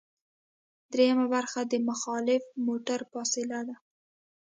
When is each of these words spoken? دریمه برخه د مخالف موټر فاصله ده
دریمه 0.91 1.25
برخه 1.33 1.61
د 1.65 1.73
مخالف 1.89 2.43
موټر 2.67 2.99
فاصله 3.11 3.59
ده 3.67 3.75